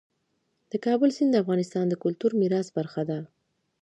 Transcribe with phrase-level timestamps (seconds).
[0.71, 3.19] د کابل سیند د افغانستان د کلتوري میراث برخه ده.